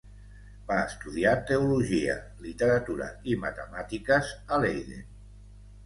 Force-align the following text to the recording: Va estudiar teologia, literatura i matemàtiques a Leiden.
Va 0.71 0.77
estudiar 0.91 1.33
teologia, 1.51 2.17
literatura 2.47 3.13
i 3.35 3.39
matemàtiques 3.47 4.37
a 4.59 4.65
Leiden. 4.67 5.11